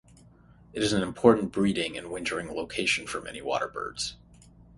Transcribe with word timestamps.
It 0.73 0.81
is 0.81 0.93
an 0.93 1.03
important 1.03 1.51
breeding 1.51 1.95
and 1.95 2.09
wintering 2.09 2.47
location 2.51 3.05
for 3.05 3.21
many 3.21 3.39
waterbirds. 3.39 4.15